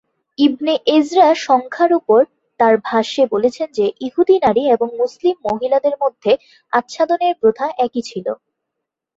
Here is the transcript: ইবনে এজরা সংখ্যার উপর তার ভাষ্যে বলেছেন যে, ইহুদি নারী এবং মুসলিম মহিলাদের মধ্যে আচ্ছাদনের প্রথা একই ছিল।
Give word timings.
ইবনে 0.37 0.73
এজরা 0.95 1.27
সংখ্যার 1.47 1.91
উপর 1.93 2.19
তার 2.59 2.75
ভাষ্যে 2.87 3.23
বলেছেন 3.33 3.67
যে, 3.77 3.85
ইহুদি 4.07 4.35
নারী 4.45 4.63
এবং 4.75 4.87
মুসলিম 5.01 5.35
মহিলাদের 5.47 5.95
মধ্যে 6.03 6.31
আচ্ছাদনের 6.73 7.33
প্রথা 7.41 7.65
একই 7.85 8.01
ছিল। 8.09 8.27